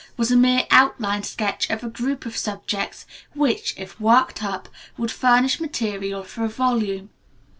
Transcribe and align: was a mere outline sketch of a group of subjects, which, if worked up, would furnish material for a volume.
was 0.17 0.31
a 0.31 0.35
mere 0.35 0.65
outline 0.71 1.21
sketch 1.21 1.69
of 1.69 1.83
a 1.83 1.87
group 1.87 2.25
of 2.25 2.35
subjects, 2.35 3.05
which, 3.35 3.75
if 3.77 3.99
worked 4.01 4.43
up, 4.43 4.67
would 4.97 5.11
furnish 5.11 5.59
material 5.59 6.23
for 6.23 6.43
a 6.43 6.49
volume. 6.49 7.11